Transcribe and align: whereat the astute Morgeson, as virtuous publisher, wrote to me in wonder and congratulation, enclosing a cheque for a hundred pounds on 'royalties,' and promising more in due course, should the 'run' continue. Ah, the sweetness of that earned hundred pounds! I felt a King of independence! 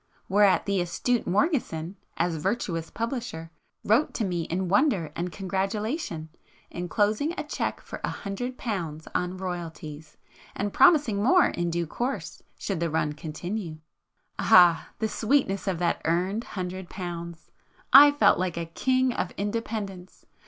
whereat 0.27 0.65
the 0.65 0.81
astute 0.81 1.27
Morgeson, 1.27 1.95
as 2.17 2.37
virtuous 2.37 2.89
publisher, 2.89 3.51
wrote 3.83 4.15
to 4.15 4.25
me 4.25 4.45
in 4.45 4.67
wonder 4.67 5.11
and 5.15 5.31
congratulation, 5.31 6.29
enclosing 6.71 7.35
a 7.37 7.43
cheque 7.43 7.79
for 7.79 8.01
a 8.03 8.09
hundred 8.09 8.57
pounds 8.57 9.07
on 9.13 9.37
'royalties,' 9.37 10.17
and 10.55 10.73
promising 10.73 11.21
more 11.21 11.49
in 11.49 11.69
due 11.69 11.85
course, 11.85 12.41
should 12.57 12.79
the 12.79 12.89
'run' 12.89 13.13
continue. 13.13 13.77
Ah, 14.39 14.87
the 14.97 15.07
sweetness 15.07 15.67
of 15.67 15.77
that 15.77 16.01
earned 16.05 16.45
hundred 16.45 16.89
pounds! 16.89 17.51
I 17.93 18.09
felt 18.11 18.41
a 18.41 18.65
King 18.65 19.13
of 19.13 19.29
independence! 19.37 20.25